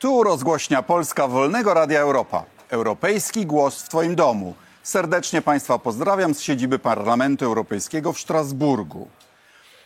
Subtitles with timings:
[0.00, 2.44] Tu rozgłośnia Polska Wolnego Radia Europa.
[2.68, 4.54] Europejski głos w Twoim domu.
[4.82, 9.08] Serdecznie Państwa pozdrawiam z siedziby Parlamentu Europejskiego w Strasburgu.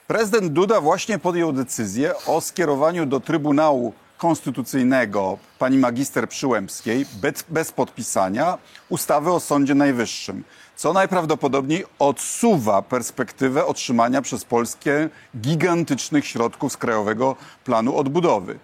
[0.07, 7.73] Prezydent Duda właśnie podjął decyzję o skierowaniu do Trybunału Konstytucyjnego pani magister Przyłębskiej bez, bez
[7.73, 8.59] podpisania
[8.89, 10.45] ustawy o Sądzie Najwyższym,
[10.77, 15.09] co najprawdopodobniej odsuwa perspektywę otrzymania przez Polskę
[15.41, 18.59] gigantycznych środków z Krajowego Planu Odbudowy.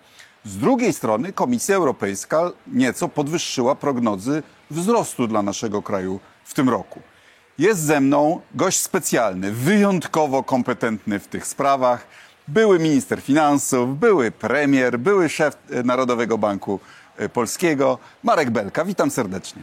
[0.44, 7.00] Z drugiej strony Komisja Europejska nieco podwyższyła prognozy wzrostu dla naszego kraju w tym roku.
[7.58, 12.06] Jest ze mną gość specjalny, wyjątkowo kompetentny w tych sprawach.
[12.48, 16.80] Były minister finansów, były premier, były szef e, Narodowego Banku
[17.16, 18.84] e, Polskiego, Marek Belka.
[18.84, 19.62] Witam serdecznie.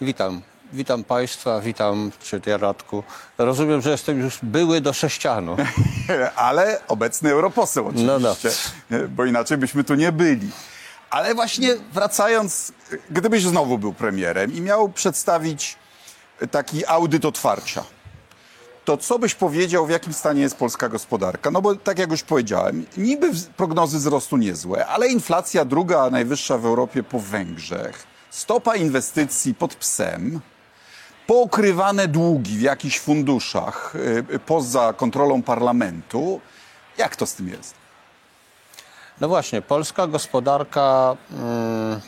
[0.00, 0.51] Witam.
[0.72, 3.02] Witam Państwa, witam Cię Radku.
[3.38, 5.56] Rozumiem, że jestem już były do sześcianu.
[6.36, 8.06] Ale obecny europoseł oczywiście,
[8.90, 8.98] No, no.
[9.08, 10.50] bo inaczej byśmy tu nie byli.
[11.10, 12.72] Ale właśnie wracając,
[13.10, 15.76] gdybyś znowu był premierem i miał przedstawić
[16.50, 17.84] taki audyt otwarcia,
[18.84, 21.50] to co byś powiedział, w jakim stanie jest polska gospodarka?
[21.50, 26.66] No bo tak jak już powiedziałem, niby prognozy wzrostu niezłe, ale inflacja druga najwyższa w
[26.66, 30.40] Europie po Węgrzech, stopa inwestycji pod psem,
[31.32, 36.40] pookrywane długi w jakichś funduszach y, y, poza kontrolą parlamentu.
[36.98, 37.74] Jak to z tym jest?
[39.20, 42.00] No właśnie, polska gospodarka mm,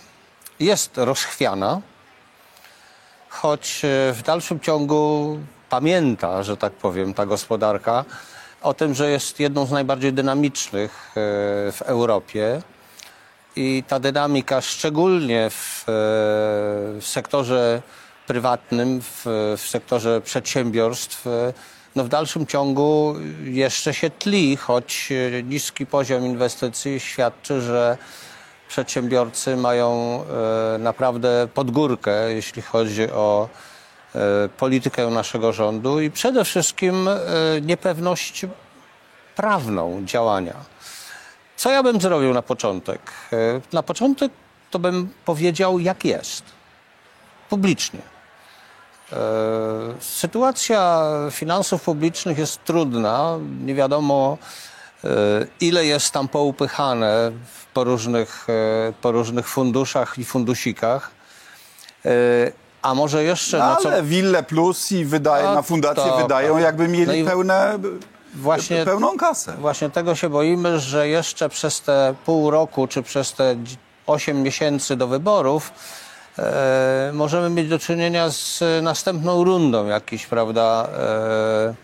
[0.61, 1.81] jest rozchwiana,
[3.29, 5.39] choć e, w dalszym ciągu
[5.71, 8.05] pamięta, że tak powiem, ta gospodarka
[8.63, 11.13] o tym, że jest jedną z najbardziej dynamicznych e,
[11.73, 12.63] w Europie.
[13.57, 17.83] I ta dynamika, szczególnie w, w sektorze
[18.27, 19.23] prywatnym, w,
[19.57, 21.25] w sektorze przedsiębiorstw,
[21.97, 25.13] no w dalszym ciągu jeszcze się tli, choć
[25.45, 27.99] niski poziom inwestycji świadczy, że
[28.69, 30.21] przedsiębiorcy mają
[30.75, 33.49] e, naprawdę podgórkę, jeśli chodzi o
[34.15, 37.21] e, politykę naszego rządu i przede wszystkim e,
[37.63, 38.47] niepewność
[39.37, 40.55] prawną działania.
[41.57, 43.01] Co ja bym zrobił na początek?
[43.73, 44.33] Na początek
[44.71, 46.45] to bym powiedział, jak jest.
[47.49, 48.14] Publicznie.
[49.13, 49.17] E,
[50.01, 53.39] Sytuacja finansów publicznych jest trudna.
[53.65, 54.39] Nie wiadomo,
[55.05, 55.09] e,
[55.61, 57.33] ile jest tam poupychane
[57.75, 58.47] po różnych,
[58.89, 61.11] e, po różnych funduszach i fundusikach.
[62.83, 66.59] A może jeszcze, No, na co ale Wille Plus i wydaje, na fundację to- wydają,
[66.59, 67.79] jakby mieli No pełne,
[68.35, 69.53] właśnie pełną kasę.
[69.61, 73.57] Właśnie tego się boimy, że jeszcze przez te pół roku, czy przez te
[74.07, 75.73] 8 miesięcy do wyborów
[76.39, 81.75] e, możemy mieć do czynienia z następną rundą jakichś, prawda, e,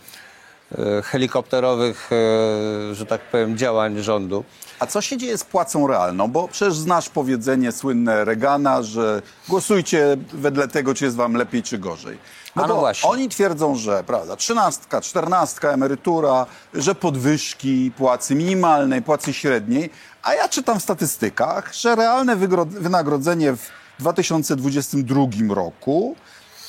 [0.78, 4.44] e, helikopterowych, e, że tak powiem, działań rządu.
[4.78, 6.28] A co się dzieje z płacą realną?
[6.28, 11.78] Bo przecież znasz powiedzenie słynne Regana, że głosujcie wedle tego, czy jest wam lepiej, czy
[11.78, 12.18] gorzej.
[12.56, 13.10] No bo właśnie.
[13.10, 19.90] Oni twierdzą, że prawda, trzynastka, czternastka emerytura, że podwyżki płacy minimalnej, płacy średniej,
[20.22, 26.16] a ja czytam w statystykach, że realne wynagrodzenie w 2022 roku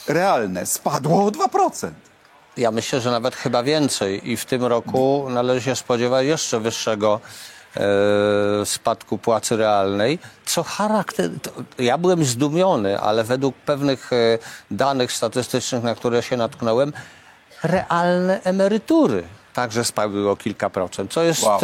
[0.08, 1.92] realne spadło o 2%.
[2.58, 7.20] Ja myślę, że nawet chyba więcej i w tym roku należy się spodziewać jeszcze wyższego
[7.78, 11.30] e, spadku płacy realnej, co charakter...
[11.41, 14.38] To, ja byłem zdumiony, ale według pewnych e,
[14.72, 16.94] danych statystycznych, na które się natknąłem,
[17.64, 19.24] realne emerytury
[19.54, 21.58] także spadły o kilka procent, co jest, Wow.
[21.58, 21.60] e,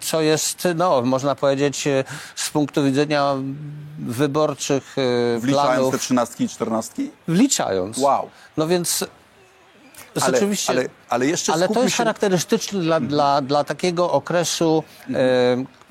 [0.00, 3.34] co jest no, można powiedzieć, e, z punktu widzenia
[3.98, 4.96] wyborczych
[5.36, 7.10] e, Wliczając planów, te trzynastki i czternastki?
[7.28, 7.98] wliczając.
[7.98, 8.30] Wow.
[8.56, 9.04] No więc
[10.22, 10.70] Ale, rzeczywiście...
[10.72, 11.98] ale, ale jeszcze Ale to jest się...
[11.98, 14.84] charakterystyczne dla, dla, dla takiego okresu,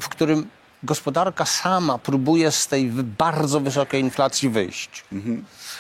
[0.02, 0.50] w którym
[0.84, 5.04] gospodarka sama próbuje z tej bardzo wysokiej inflacji wyjść.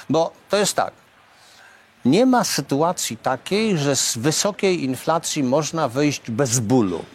[0.10, 0.94] Bo to jest tak.
[2.08, 7.06] Nie ma sytuacji takiej, że z wysokiej inflacji można wyjść bez bólu.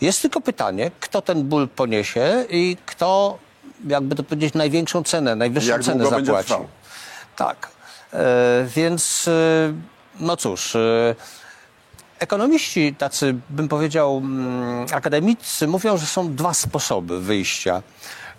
[0.00, 3.38] Jest tylko pytanie, kto ten ból poniesie i kto,
[3.86, 6.54] jakby to powiedzieć, największą cenę, najwyższą Jak cenę zapłaci.
[7.36, 7.68] Tak.
[8.12, 9.72] E, więc, e,
[10.20, 11.14] no cóż, e,
[12.18, 17.82] ekonomiści, tacy bym powiedział mm, akademicy, mówią, że są dwa sposoby wyjścia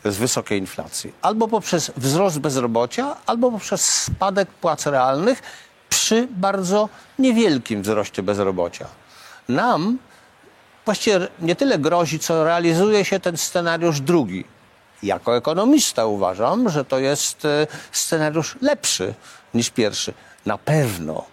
[0.06, 1.14] z wysokiej inflacji.
[1.22, 5.42] Albo poprzez wzrost bezrobocia, albo poprzez spadek płac realnych
[5.90, 8.86] przy bardzo niewielkim wzroście bezrobocia.
[9.50, 9.98] Nam
[10.86, 14.44] właściwie nie tyle grozi, co realizuje się ten scenariusz drugi.
[15.04, 19.14] Jako ekonomista uważam, że to jest e, scenariusz lepszy
[19.54, 20.14] niż pierwszy.
[20.46, 21.26] Na pewno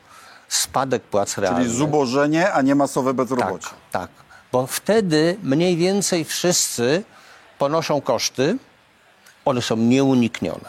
[0.49, 1.67] spadek płac realnych.
[1.67, 3.69] Czyli zubożenie, a nie masowe Tak, bezrobocie.
[3.93, 4.11] tak.
[4.53, 7.05] Bo wtedy mniej więcej wszyscy
[7.59, 8.57] ponoszą koszty,
[9.45, 10.69] one są nieuniknione.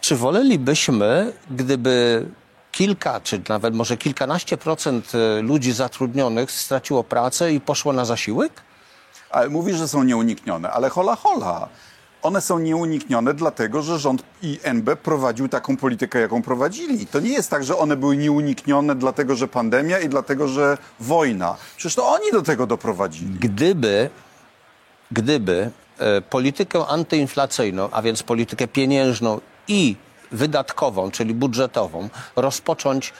[0.00, 2.26] Czy wolelibyśmy, gdyby
[2.72, 8.52] kilka, czy nawet może kilkanaście procent e, ludzi zatrudnionych straciło pracę i poszło na zasiłek?
[9.30, 11.68] Ale mówisz, że są nieuniknione, ale hola hola.
[12.22, 17.06] One są nieuniknione dlatego, że rząd i NB prowadził taką politykę, jaką prowadzili.
[17.06, 21.56] To nie jest tak, że one były nieuniknione dlatego, że pandemia i dlatego, że wojna.
[21.76, 23.38] Przecież to oni do tego doprowadzili.
[23.40, 24.10] Gdyby,
[25.10, 29.96] gdyby e, politykę antyinflacyjną, a więc politykę pieniężną i
[30.32, 33.12] wydatkową, czyli budżetową, rozpocząć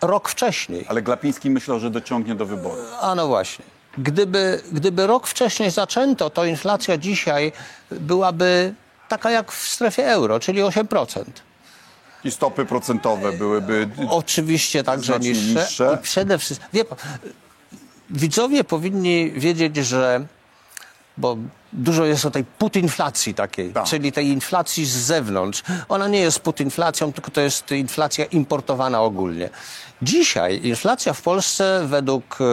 [0.00, 2.86] rok wcześniej, Ale Glapiński myślał, że dociągnie do wyborów.
[3.00, 3.64] A no właśnie.
[3.98, 7.52] Gdyby, gdyby rok wcześniej zaczęto, to inflacja dzisiaj
[7.90, 8.74] byłaby
[9.08, 11.24] taka jak w strefie euro, czyli 8%.
[12.24, 13.88] I stopy procentowe byłyby...
[14.08, 15.60] Oczywiście także niższe.
[15.60, 15.98] niższe.
[16.00, 16.98] I przede wszystkim, wie pan,
[18.10, 20.26] widzowie powinni wiedzieć, że
[21.18, 21.36] bo
[21.72, 23.86] dużo jest o tej putinflacji takiej, Tak.
[23.86, 25.62] czyli tej inflacji z zewnątrz.
[25.88, 29.50] Ona nie jest putinflacją, tylko to jest inflacja importowana ogólnie.
[30.02, 32.44] Dzisiaj inflacja w Polsce według, e,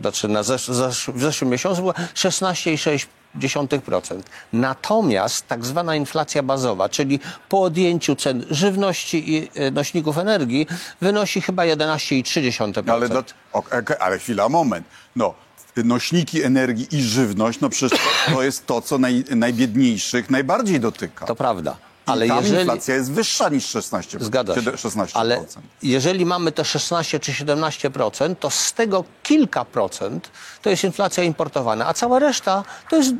[0.00, 4.22] znaczy na zesz, zesz, w zeszłym miesiącu była 16,6%.
[4.52, 10.66] Natomiast tak zwana inflacja bazowa, czyli po odjęciu cen żywności i e, nośników energii,
[11.00, 12.90] wynosi chyba 11,3%.
[12.90, 13.22] Ale, dla,
[13.52, 14.86] ok, ok, ale chwila, moment.
[15.16, 15.34] No,
[15.76, 21.26] nośniki energii i żywność, no przecież to, to jest to, co naj, najbiedniejszych najbardziej dotyka.
[21.26, 21.76] To prawda.
[22.06, 22.60] Ale Ale tam jeżeli...
[22.60, 24.22] inflacja jest wyższa niż 16%.
[24.22, 24.60] Zgadza się.
[24.60, 25.10] 16%.
[25.14, 25.44] Ale
[25.82, 30.30] jeżeli mamy te 16 czy 17%, to z tego kilka procent
[30.62, 33.14] to jest inflacja importowana, a cała reszta to jest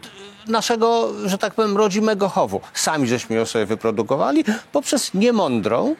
[0.48, 2.60] naszego, że tak powiem, rodzimego chowu.
[2.74, 5.96] Sami żeśmy ją sobie wyprodukowali poprzez niemądrą,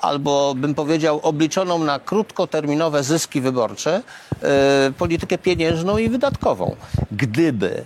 [0.00, 4.02] albo bym powiedział obliczoną na krótkoterminowe zyski wyborcze,
[4.42, 6.76] e, politykę pieniężną i wydatkową.
[7.12, 7.84] Gdyby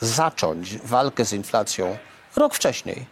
[0.00, 1.96] zacząć walkę z inflacją
[2.36, 3.06] rok wcześniej,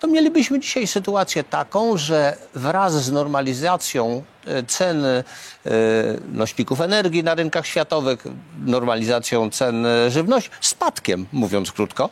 [0.00, 5.24] to mielibyśmy dzisiaj sytuację taką, że wraz z normalizacją e, cen e,
[6.32, 8.24] nośników energii na rynkach światowych,
[8.64, 12.10] normalizacją cen żywności, spadkiem, mówiąc krótko,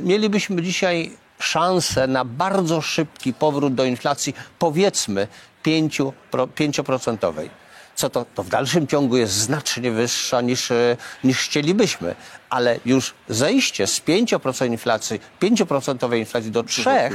[0.00, 5.28] mielibyśmy dzisiaj szansę na bardzo szybki powrót do inflacji, powiedzmy
[5.64, 7.48] 5%, pro- 5%.
[7.94, 12.14] Co to, to w dalszym ciągu jest znacznie wyższa niż, e, niż chcielibyśmy.
[12.50, 17.10] Ale już zejście z 5% inflacji, 5% inflacji do 3%,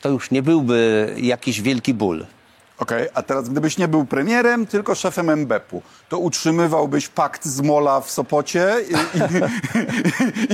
[0.00, 2.26] to już nie byłby jakiś wielki ból.
[2.82, 8.00] Okej, a teraz gdybyś nie był premierem, tylko szefem MBP-u, to utrzymywałbyś pakt z Mola
[8.00, 8.94] w Sopocie i,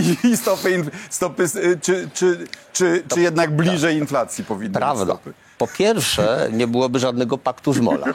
[0.01, 4.79] i, i stopy, in- stopy s- czy, czy, czy, czy jednak bliżej inflacji powinny być
[4.79, 5.05] Prawda.
[5.05, 5.33] stopy?
[5.59, 8.07] Po pierwsze, nie byłoby żadnego paktu z Mola.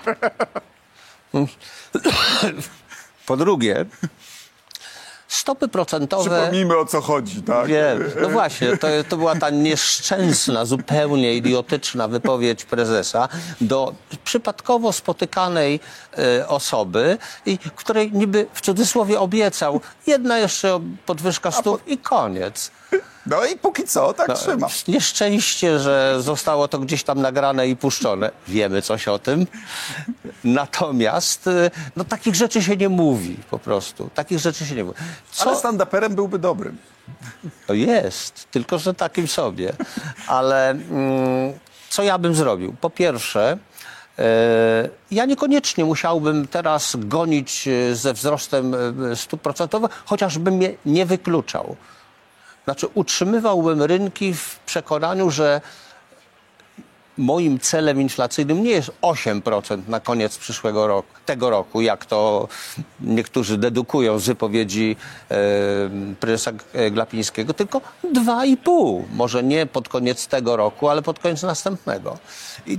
[3.26, 3.86] Po drugie,
[5.34, 6.30] stopy procentowe...
[6.30, 7.68] Przypomnijmy o co chodzi, tak?
[7.68, 8.04] Wiem.
[8.22, 13.30] No właśnie, to, to była ta nieszczęsna, zupełnie idiotyczna wypowiedź prezesa
[13.62, 13.94] do
[14.24, 15.80] przypadkowo spotykanej
[16.18, 22.72] e, osoby, i, której niby w cudzysłowie obiecał jedna jeszcze podwyżka stóp i koniec.
[23.26, 24.68] No i póki co tak trzyma.
[24.88, 28.32] Nieszczęście, że zostało to gdzieś tam nagrane i puszczone.
[28.48, 29.48] Wiemy coś o tym.
[30.44, 34.10] Natomiast e, no, takich rzeczy się nie mówi po prostu.
[34.16, 34.98] Takich rzeczy się nie mówi.
[35.32, 35.50] Co...
[35.50, 36.78] Ale stand-uperem byłby dobrym.
[37.68, 39.74] To jest, tylko że takim sobie.
[40.28, 41.54] Ale mm,
[41.90, 42.76] co ja bym zrobił?
[42.82, 43.58] Po pierwsze,
[44.20, 48.76] e, ja niekoniecznie musiałbym teraz gonić e, ze wzrostem
[49.16, 51.76] stóp procentowych, chociażbym je nie wykluczał.
[52.66, 55.62] Znaczy, utrzymywałbym rynki w przekonaniu, że
[57.18, 62.48] moim celem inflacyjnym nie jest 8% na koniec przyszłego roku, tego roku, jak to
[63.02, 64.96] niektórzy dedukują z wypowiedzi
[65.32, 65.36] e,
[66.20, 66.52] prezesa
[66.92, 67.82] Glapińskiego, tylko
[68.14, 69.04] 2,5.
[69.14, 72.18] Może nie pod koniec tego roku, ale pod koniec następnego.
[72.68, 72.78] I,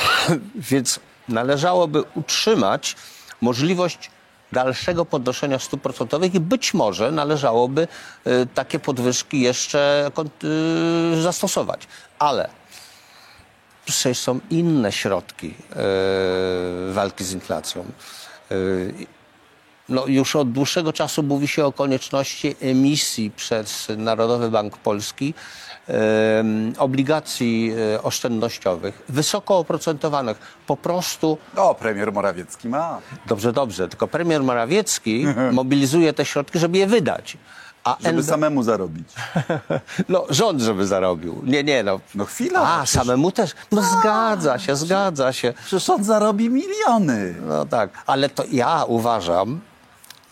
[0.70, 2.96] więc należałoby utrzymać
[3.40, 4.10] możliwość
[4.52, 7.88] dalszego podnoszenia stóp procentowych i być może należałoby
[8.24, 10.10] e, takie podwyżki jeszcze
[11.14, 11.86] e, zastosować.
[12.18, 12.50] Ale
[13.84, 17.84] przecież są inne środki e, walki z inflacją.
[19.90, 25.34] No, już od dłuższego czasu mówi się o konieczności emisji przez Narodowy Bank Polski
[25.88, 25.92] e,
[26.78, 30.38] obligacji e, oszczędnościowych, wysoko oprocentowanych.
[30.66, 32.98] Po prostu No, premier Morawiecki ma.
[33.26, 33.88] Dobrze, dobrze.
[33.88, 37.36] Tylko premier Morawiecki mobilizuje te środki, żeby je wydać.
[37.84, 39.08] A Żeby NB samemu zarobić.
[40.08, 41.42] No, rząd, żeby zarobił.
[41.44, 42.00] Nie, nie, no.
[42.14, 43.50] No chwila, A, przecież- samemu też.
[43.72, 45.52] No zgadza się, zgadza się.
[45.66, 47.34] Przecież on zarobi miliony.
[47.48, 49.60] No tak, ale to ja uważam,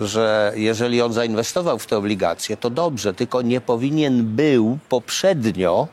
[0.01, 5.89] że jeżeli on zainwestował w te obligacje, to dobrze, tylko nie powinien był poprzednio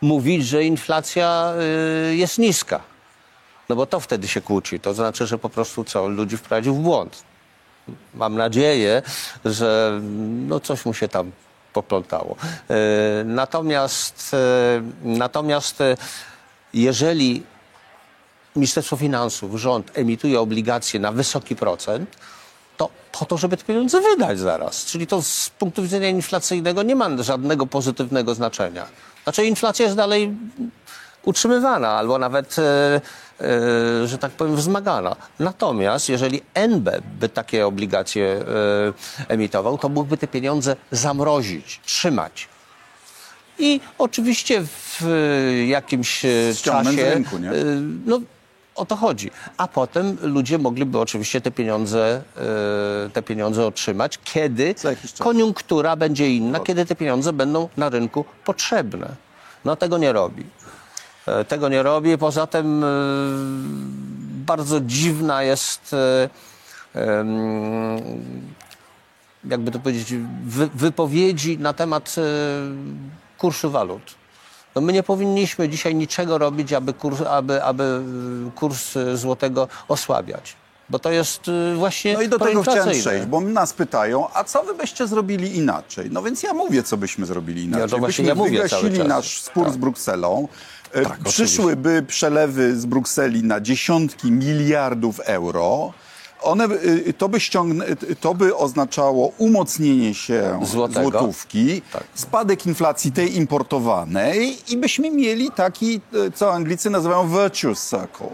[0.00, 1.52] mówić, że inflacja
[2.10, 2.80] y, jest niska.
[3.68, 4.80] No bo to wtedy się kłóci.
[4.80, 7.22] To znaczy, że po prostu co, ludzi wprowadził w błąd.
[8.14, 9.02] Mam nadzieję,
[9.44, 10.00] że
[10.48, 11.32] no coś mu się tam
[11.72, 12.36] poplątało.
[12.70, 15.78] E, Natomiast, e, natomiast
[16.74, 17.42] jeżeli
[18.56, 22.16] Ministerstwo Finansów, rząd emituje obligacje na wysoki procent,
[22.80, 24.84] to po to, żeby te pieniądze wydać zaraz.
[24.84, 28.86] Czyli to z punktu widzenia inflacyjnego nie ma żadnego pozytywnego znaczenia.
[29.24, 30.36] Znaczy inflacja jest dalej
[31.24, 33.00] utrzymywana albo nawet, e,
[33.40, 35.16] e, że tak powiem, wzmagana.
[35.38, 38.42] Natomiast jeżeli NB by takie obligacje e,
[39.28, 42.48] emitował, to mógłby te pieniądze zamrozić, trzymać.
[43.58, 45.04] I oczywiście w
[45.66, 47.14] jakimś Ściągnąć z czasie.
[47.14, 47.50] rynku, nie?
[48.06, 48.20] No,
[48.80, 49.30] o to chodzi.
[49.56, 52.22] A potem ludzie mogliby oczywiście te pieniądze,
[53.06, 54.74] e, te pieniądze otrzymać, kiedy
[55.18, 59.08] koniunktura będzie inna, kiedy te pieniądze będą na rynku potrzebne.
[59.64, 60.44] No tego nie robi.
[61.26, 62.18] E, Tego nie robi.
[62.18, 62.86] Poza tym e,
[64.46, 65.96] bardzo dziwna jest,
[69.44, 72.16] jakby to powiedzieć, wy, wypowiedzi na temat
[73.38, 74.19] kursu walut.
[74.74, 79.68] No my nie powinniśmy dzisiaj niczego robić, aby kurs, aby, aby e, kurs e, złotego
[79.88, 80.56] osłabiać.
[80.90, 84.44] Bo to jest e, właśnie No i do tego chciałem przejść, bo nas pytają, a
[84.44, 86.08] co wy byście zrobili inaczej?
[86.10, 87.88] No więc ja mówię, co byśmy zrobili inaczej.
[87.88, 89.72] to właśnie byśmy ja wygasili nasz spór Tak.
[89.74, 90.48] z Brukselą.
[90.92, 95.92] Tak, Przyszłyby przelewy z Brukseli na dziesiątki miliardów euro.
[96.42, 96.64] One,
[97.08, 101.10] y, to, by ściągn- y, to by oznaczało umocnienie się Złotego.
[101.10, 102.04] złotówki, Tak.
[102.14, 108.28] spadek inflacji tej importowanej i byśmy mieli taki, y, co Anglicy nazywają virtuous circle.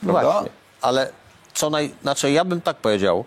[0.00, 0.22] Prawda?
[0.32, 0.50] Właśnie.
[0.80, 1.12] Ale
[1.54, 1.94] co naj...
[2.02, 3.24] Znaczy, ja bym tak powiedział.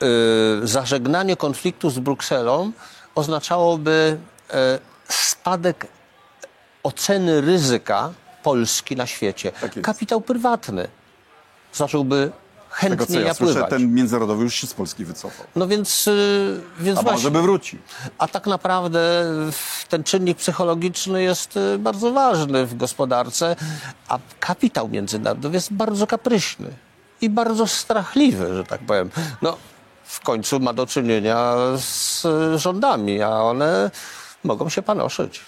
[0.00, 2.72] Yy, zażegnanie konfliktu z Brukselą
[3.14, 4.18] oznaczałoby
[4.50, 4.56] yy,
[5.08, 5.86] spadek
[6.82, 8.10] oceny ryzyka
[8.42, 9.52] Polski na świecie.
[9.52, 9.80] Tak.
[9.80, 10.88] Kapitał prywatny
[11.72, 12.30] zacząłby
[12.80, 13.70] Tego, co chętniej ja słyszę, napływać.
[13.70, 15.46] ten międzynarodowy już się z Polski wycofał.
[15.56, 17.16] No więc, yy, więc A właśnie.
[17.16, 17.78] może by wrócił.
[18.18, 19.24] A tak naprawdę
[19.88, 23.56] ten czynnik psychologiczny jest y, bardzo ważny w gospodarce,
[24.08, 26.70] a kapitał międzynarodowy jest bardzo kapryśny
[27.20, 29.10] i bardzo strachliwy, że tak powiem.
[29.42, 29.56] No,
[30.04, 33.90] w końcu ma do czynienia z y, rządami, a one
[34.44, 35.44] mogą się panoszyć.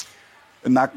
[0.64, 0.88] Na, y,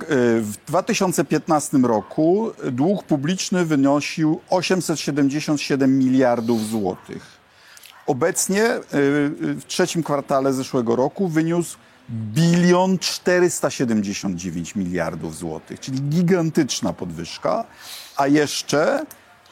[0.41, 7.24] w 2015 roku dług publiczny wynosił 877 miliardów złotych.
[8.08, 11.77] Obecnie y, w trzecim kwartale zeszłego roku wyniósł
[12.10, 17.65] bilion 479 miliardów złotych, czyli gigantyczna podwyżka.
[18.17, 19.05] A jeszcze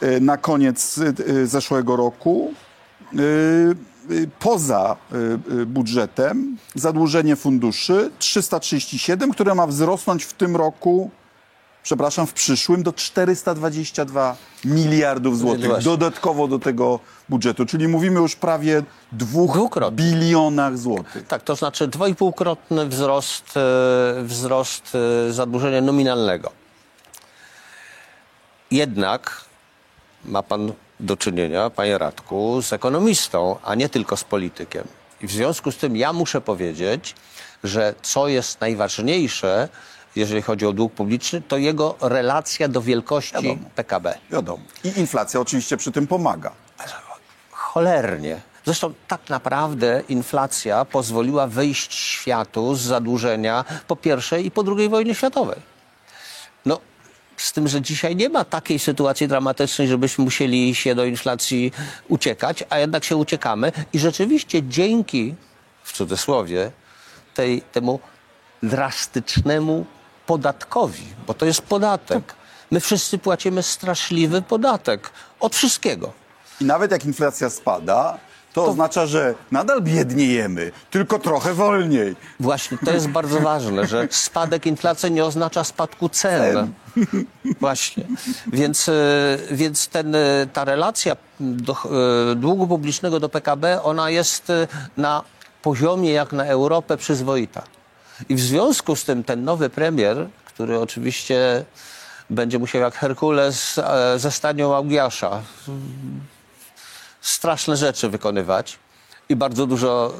[0.03, 0.99] y, na koniec
[1.45, 2.53] zeszłego roku
[4.39, 5.17] poza y,
[5.61, 11.09] y, budżetem zadłużenie funduszy 337, które ma wzrosnąć w tym roku,
[11.83, 15.83] przepraszam, w przyszłym do 422 miliardów złotych właśnie.
[15.83, 17.65] dodatkowo do tego budżetu.
[17.65, 20.05] Czyli mówimy już prawie dwóch Dwukrotnie.
[20.05, 21.27] bilionach złotych.
[21.27, 24.97] Tak, to znaczy dwójpółkrotny wzrost, e, wzrost
[25.29, 26.51] e, zadłużenia nominalnego.
[28.71, 29.45] Jednak
[30.25, 34.87] ma pan do czynienia, panie Radku, z ekonomistą, a nie tylko z politykiem.
[35.21, 37.15] I w związku z tym ja muszę powiedzieć,
[37.63, 39.69] że co jest najważniejsze,
[40.15, 43.69] jeżeli chodzi o dług publiczny, to jego relacja do wielkości Wiadomo.
[43.75, 44.17] PKB.
[44.31, 44.63] Wiadomo.
[44.83, 46.51] I inflacja oczywiście przy tym pomaga.
[47.51, 48.41] Cholernie.
[48.65, 55.15] Zresztą tak naprawdę inflacja pozwoliła wyjść światu z zadłużenia po pierwszej i po drugiej wojnie
[55.15, 55.59] światowej.
[56.65, 56.79] No,
[57.43, 61.71] z tym, że dzisiaj nie ma takiej sytuacji dramatycznej, żebyśmy musieli się do inflacji
[62.07, 63.71] uciekać, a jednak się uciekamy.
[63.93, 65.35] I rzeczywiście dzięki,
[65.83, 66.71] w cudzysłowie,
[67.33, 67.99] tej, temu
[68.63, 69.85] drastycznemu
[70.25, 72.35] podatkowi, bo to jest podatek.
[72.71, 76.13] My wszyscy płacimy straszliwy podatek od wszystkiego.
[76.61, 78.17] I nawet jak inflacja spada,
[78.53, 82.15] to, oznacza, że nadal biedniejemy, tylko trochę wolniej.
[82.39, 86.73] Właśnie, to jest bardzo ważne, że spadek inflacji nie oznacza spadku cen.
[87.59, 88.03] Właśnie.
[88.47, 88.93] Więc, e,
[89.51, 91.73] więc ten, e, ta relacja do,
[92.31, 94.51] e, długu publicznego do PKB, ona jest
[94.97, 95.23] na
[95.61, 97.63] poziomie jak na Europę przyzwoita.
[98.29, 101.65] I w związku z tym ten nowy premier, który oczywiście
[102.29, 103.79] będzie musiał jak Herkules
[104.17, 105.41] ze stanią Augiasza
[107.21, 108.79] straszne rzeczy wykonywać
[109.29, 110.13] i bardzo dużo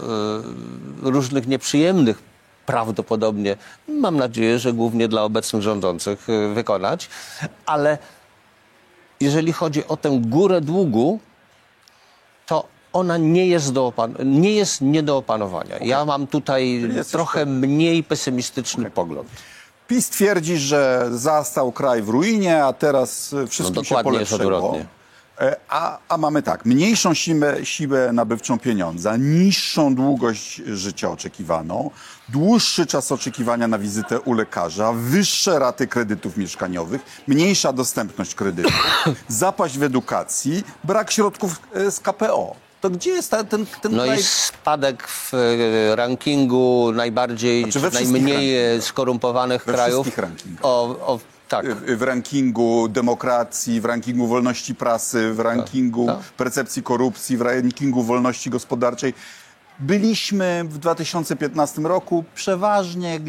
[1.03, 2.24] y, różnych nieprzyjemnych
[2.65, 7.10] prawdopodobnie, mam nadzieję, że głównie dla obecnych rządzących y, wykonać,
[7.65, 7.98] ale
[9.20, 11.20] jeżeli chodzi o tę górę długu,
[12.46, 13.93] to ona nie jest, do
[14.25, 15.77] nie, jest nie do opanowania.
[15.77, 19.29] Ja mam tutaj trochę mniej pesymistyczny pogląd.
[19.88, 24.58] PiS twierdzi, że zastał kraj w ruinie, a teraz e, wszystkim No się jest polepszyło.
[24.58, 24.86] odwrotnie.
[25.40, 31.92] E, A, a mamy tak, mniejszą siłę, siłę nabywczą pieniądza, niższą długość życia oczekiwaną,
[32.30, 38.74] dłuższy czas oczekiwania na wizytę u lekarza, wyższe raty kredytów mieszkaniowych, mniejsza dostępność kredytów,
[39.28, 42.56] zapaść w edukacji, brak środków e, z KPO.
[42.82, 44.20] To gdzie jest ten, ten No kraj?
[44.20, 50.06] i spadek w e, rankingu najbardziej, Znaczy najmniej skorumpowanych We krajów.
[50.06, 50.66] wszystkich rankingach.
[50.66, 51.20] O, o,
[51.51, 51.75] tak.
[51.75, 56.20] w w rankingu demokracji, w rankingu wolności prasy, w rankingu tak.
[56.20, 59.13] percepcji korupcji, w rankingu wolności gospodarczej.
[59.79, 63.20] Byliśmy w 2015 roku przeważnie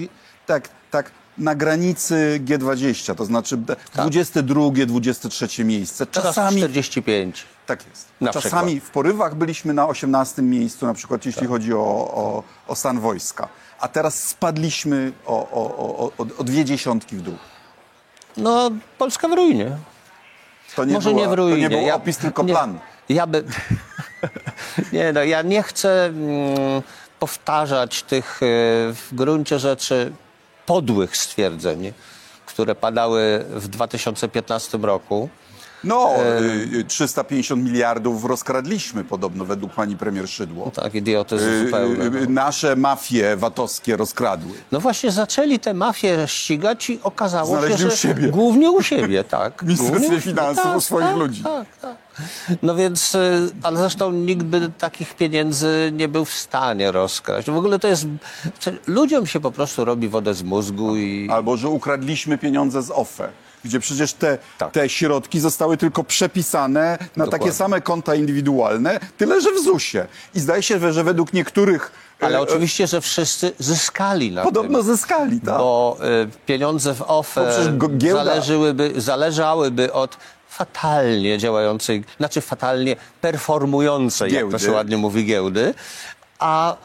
[0.47, 6.07] tak, tak na granicy G20, to znaczy d- 22, 23 miejsce.
[6.07, 7.45] Teraz Czasami 45.
[7.67, 8.09] tak jest.
[8.21, 11.79] Na Czasami w porywach byliśmy na 18 miejscu, na przykład jeśli chodzi o,
[12.15, 13.49] o, o stan wojska.
[13.81, 17.37] A teraz spadliśmy o, o, o, o dwie dziesiątki w dół.
[18.37, 19.77] No, Polska w ruinie.
[20.77, 21.69] To nie, Może nie w ruinie.
[21.69, 22.79] to nie był Ja- opis, tylko nie, plan.
[23.09, 23.45] Ja by...
[24.93, 26.83] nie, no, ja nie chcę mm,
[27.19, 28.47] powtarzać tych e,
[28.95, 30.13] w gruncie rzeczy
[30.67, 31.93] podłych stwierdzeń,
[32.47, 35.29] które padały w 2015 roku.
[35.85, 36.11] No,
[36.75, 40.71] y, y, 350 miliardów rozkradliśmy podobno według pani premier Szydło.
[40.71, 42.05] Tak, idiotyzm Y, zupełny.
[42.05, 42.19] y, no.
[42.19, 44.53] y, Nasze mafie VAT-owskie rozkradły.
[44.73, 48.29] No właśnie zaczęli te mafie ścigać i okazało Znaleźli się, u że siebie.
[48.29, 49.63] głównie u siebie, tak.
[49.67, 51.43] Ministerstwie Finansów u swoich ludzi.
[51.43, 51.97] Tak, tak.
[52.63, 57.51] No więc, y, ale zresztą nikt by takich pieniędzy nie był w stanie rozkraść.
[57.51, 58.07] W ogóle to jest,
[58.87, 61.29] ludziom się po prostu robi wodę z mózgu i...
[61.31, 63.29] Albo, że ukradliśmy pieniądze z OFE,
[63.65, 64.73] gdzie przecież te, Tak.
[64.73, 67.31] te środki zostały tylko przepisane na Dokładnie.
[67.39, 70.07] takie same konta indywidualne, tyle że w ZUS-ie.
[70.35, 74.87] I zdaje się, że według niektórych Ale e, oczywiście, że wszyscy zyskali na podobno tym.
[74.87, 75.59] zyskali, tak?
[75.59, 77.53] Bo y, pieniądze w OFE
[78.13, 80.17] zależyłyby, zależałyby od
[80.49, 84.65] fatalnie działającej, znaczy fatalnie performującej, jak to Giełdy.
[84.65, 85.75] się ładnie mówi, giełdy,
[86.39, 86.77] a,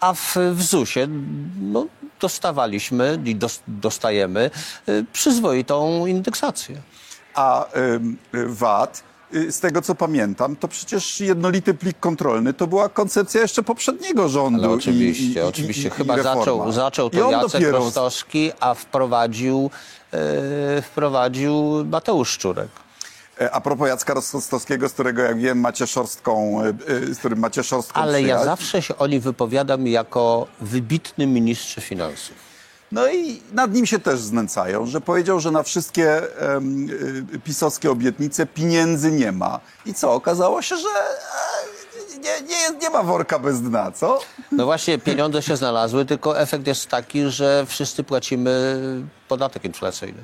[0.00, 1.08] a w, w ZUS-ie
[1.60, 1.86] no,
[2.22, 4.50] dostawaliśmy i dos, dostajemy
[4.88, 6.76] y, przyzwoitą indeksację.
[7.34, 7.66] A
[8.46, 9.02] VAT,
[9.34, 14.28] y, z tego co pamiętam, to przecież jednolity plik kontrolny to była koncepcja jeszcze poprzedniego
[14.28, 14.64] rządu.
[14.64, 15.88] Ale oczywiście, i, i, oczywiście.
[15.88, 19.70] i, Chyba zaczął, zaczął to Jacek dopiero Rostowski, a wprowadził,
[20.12, 22.81] e, wprowadził Mateusz Szczurek.
[23.40, 26.68] E, A propos Jacka Rostowskiego, z którego jak wiem macie szorstką, e,
[27.10, 28.44] e, z którym macie szorstką Ale ja przyjaźń.
[28.44, 32.36] zawsze się o nim wypowiadam jako wybitny ministrze finansów.
[32.92, 36.22] No i nad nim się też znęcają, że powiedział, że na wszystkie
[37.34, 39.60] y, pisowskie obietnice pieniędzy nie ma.
[39.86, 40.12] I co?
[40.12, 40.88] Okazało się, że
[42.18, 44.20] nie, nie, nie ma worka bez dna, co?
[44.52, 48.80] No właśnie, pieniądze się znalazły, tylko efekt jest taki, że wszyscy płacimy
[49.28, 50.20] podatek inflacyjny.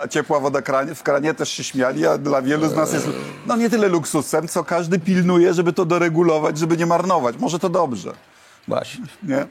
[0.00, 3.08] A ciepła woda kranie, w kranie też się śmiali, a dla wielu z nas jest
[3.46, 7.36] no nie tyle luksusem, co każdy pilnuje, żeby to doregulować, żeby nie marnować.
[7.36, 8.12] Może to dobrze.
[8.68, 9.04] Właśnie.
[9.22, 9.46] Nie?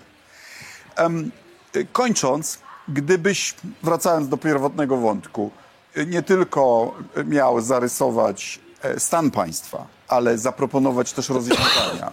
[1.76, 5.52] Y, kończąc, gdybyś, wracając do pierwotnego wątku,
[5.98, 12.12] y, nie tylko y, miał zarysować e, stan państwa, ale zaproponować też rozwiązania,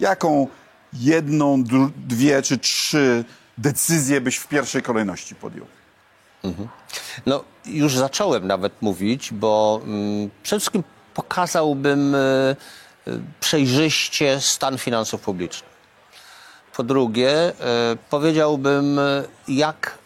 [0.00, 0.46] jaką
[0.92, 1.64] jedną,
[1.96, 3.24] dwie czy trzy
[3.58, 5.66] decyzje byś w pierwszej kolejności podjął?
[7.26, 12.56] No, już zacząłem nawet mówić, bo mm, przede wszystkim pokazałbym e, e,
[13.40, 15.78] przejrzyście stan finansów publicznych.
[16.76, 17.52] Po drugie, e,
[18.10, 19.00] powiedziałbym,
[19.48, 19.98] jak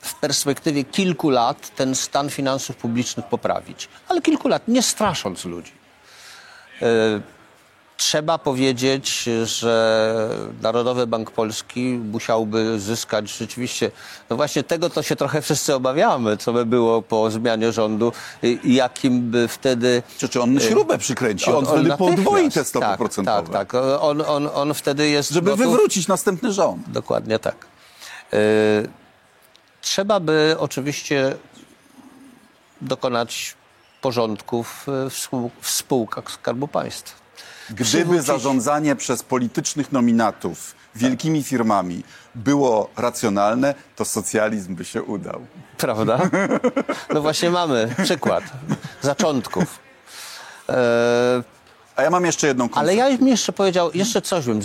[0.00, 3.88] w perspektywie kilku lat ten stan finansów publicznych poprawić.
[4.08, 5.72] Ale kilku lat, nie strasząc ludzi.
[8.02, 10.28] Trzeba powiedzieć, że
[10.62, 11.80] Narodowy Bank Polski
[12.12, 13.90] musiałby zyskać rzeczywiście,
[14.30, 18.12] no właśnie tego to się trochę wszyscy obawiamy, co by było po zmianie rządu,
[18.64, 20.02] jakim by wtedy...
[20.18, 21.50] Czy, czy on śrubę przykręci?
[21.52, 23.82] On, wtedy natychmiast- podwoi te stopy tak, procentowe, Tak, tak.
[24.00, 25.30] On, on, on wtedy jest...
[25.30, 26.90] żeby gotów- wywrócić następny rząd.
[26.90, 27.66] Dokładnie tak.
[28.32, 28.36] E,
[29.80, 31.36] Trzeba by oczywiście
[32.80, 33.54] dokonać
[34.00, 34.86] porządków
[35.60, 37.21] w spółkach Skarbu Państwa.
[37.70, 42.02] Gdyby zarządzanie przez politycznych nominatów wielkimi firmami
[42.34, 45.40] było racjonalne, to socjalizm by się udał.
[45.78, 46.18] Prawda?
[47.14, 48.44] No właśnie mamy przykład
[49.02, 49.78] zaczątków.
[50.68, 51.42] E,
[51.96, 52.96] A ja mam jeszcze jedną ale koncepcję.
[53.12, 54.64] ja bym jeszcze powiedział, jeszcze coś bym, y,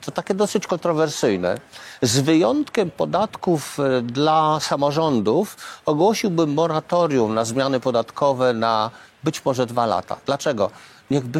[0.00, 1.58] to takie dosyć kontrowersyjne.
[2.02, 8.90] Z wyjątkiem podatków y, dla samorządów ogłosiłbym moratorium na zmiany podatkowe na
[9.24, 10.16] być może dwa lata.
[10.26, 10.70] Dlaczego?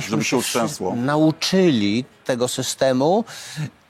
[0.09, 3.25] Żeby się się nauczyli tego systemu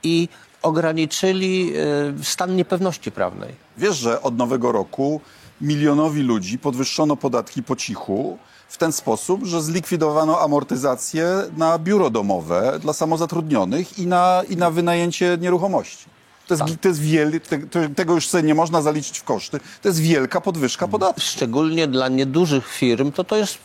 [0.02, 0.28] i
[0.62, 1.72] ograniczyli
[2.20, 3.54] y, stan niepewności prawnej.
[3.78, 5.20] Wiesz, że od nowego roku
[5.60, 12.78] milionowi ludzi podwyższono podatki po cichu w ten sposób, że zlikwidowano amortyzację na biuro domowe
[12.80, 16.04] dla samozatrudnionych i na, i na wynajęcie nieruchomości.
[16.46, 17.40] To jest, to jest wiel,
[17.70, 19.60] te, tego już sobie nie można zaliczyć w koszty.
[19.82, 21.24] To jest wielka podwyżka podatków.
[21.24, 23.58] Szczególnie dla niedużych firm to to jest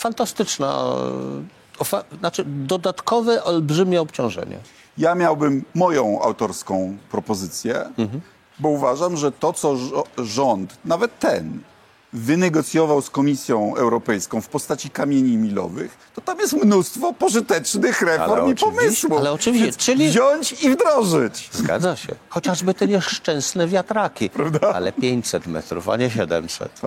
[0.00, 0.66] fantastyczna,
[1.78, 4.58] e, ofa- znaczy dodatkowe, olbrzymie obciążenie.
[4.98, 7.84] Ja miałbym moją autorską propozycję,
[8.58, 9.76] bo uważam, że to, co
[10.18, 11.60] rząd, nawet ten,
[12.12, 18.50] wynegocjował z Komisją Europejską w postaci kamieni milowych, to tam jest mnóstwo pożytecznych reform Ale
[18.50, 19.12] i pomysłów.
[19.18, 21.48] ale oczywiście, Więc czyli- Wziąć i wdrożyć.
[21.52, 22.14] Zgadza się.
[22.28, 24.30] Chociażby te nieszczęsne wiatraki.
[24.30, 24.72] Prawda?
[24.74, 26.80] Ale 500 metrów, a nie 700.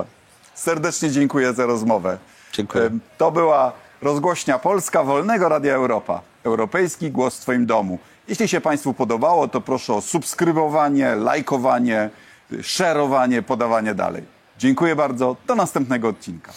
[0.55, 2.17] Serdecznie dziękuję za rozmowę.
[2.53, 2.89] Dziękuję.
[3.17, 6.21] To była rozgłośnia Polska Wolnego Radia Europa.
[6.43, 7.99] Europejski głos w Twoim domu.
[8.27, 12.09] Jeśli się Państwu podobało, to proszę o subskrybowanie, lajkowanie,
[12.51, 14.23] y, szerowanie, podawanie dalej.
[14.57, 15.35] Dziękuję bardzo.
[15.47, 16.51] Do następnego odcinka.